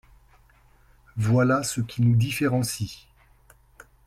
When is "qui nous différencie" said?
1.79-3.05